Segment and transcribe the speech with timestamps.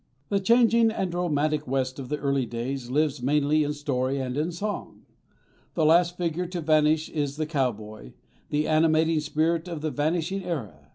[0.29, 4.51] The changing and romantic West of the early days lives mainly in story and in
[4.51, 5.03] song.
[5.75, 8.13] The last figure to vanish is the cowboy,
[8.49, 10.89] the animating spirit of the vanishing era.